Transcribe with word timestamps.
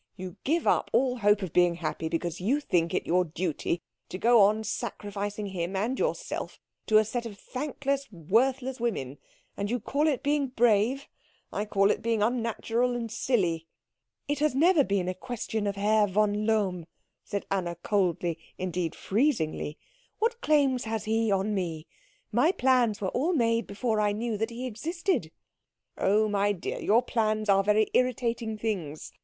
You 0.17 0.37
give 0.43 0.65
up 0.65 0.89
all 0.93 1.17
hope 1.17 1.43
of 1.43 1.53
being 1.53 1.75
happy 1.75 2.09
because 2.09 2.41
you 2.41 2.59
think 2.59 2.91
it 2.91 3.05
your 3.05 3.23
duty 3.23 3.83
to 4.09 4.17
go 4.17 4.41
on 4.41 4.63
sacrificing 4.63 5.45
him 5.49 5.75
and 5.75 5.99
yourself 5.99 6.59
to 6.87 6.97
a 6.97 7.05
set 7.05 7.27
of 7.27 7.37
thankless, 7.37 8.11
worthless 8.11 8.79
women, 8.79 9.19
and 9.55 9.69
you 9.69 9.79
call 9.79 10.07
it 10.07 10.23
being 10.23 10.47
brave. 10.47 11.07
I 11.53 11.65
call 11.65 11.91
it 11.91 12.01
being 12.01 12.23
unnatural 12.23 12.95
and 12.95 13.11
silly." 13.11 13.67
"It 14.27 14.39
has 14.39 14.55
never 14.55 14.83
been 14.83 15.07
a 15.07 15.13
question 15.13 15.67
of 15.67 15.75
Herr 15.75 16.07
von 16.07 16.47
Lohm," 16.47 16.87
said 17.23 17.45
Anna 17.51 17.75
coldly, 17.75 18.39
indeed 18.57 18.95
freezingly. 18.95 19.77
"What 20.17 20.41
claims 20.41 20.85
has 20.85 21.03
he 21.05 21.31
on 21.31 21.53
me? 21.53 21.85
My 22.31 22.51
plans 22.51 23.01
were 23.01 23.09
all 23.09 23.33
made 23.33 23.67
before 23.67 24.01
I 24.01 24.13
knew 24.13 24.35
that 24.35 24.49
he 24.49 24.65
existed." 24.65 25.31
"Oh, 25.95 26.27
my 26.27 26.53
dear, 26.53 26.79
your 26.79 27.03
plans 27.03 27.49
are 27.49 27.63
very 27.63 27.87
irritating 27.93 28.57
things. 28.57 29.11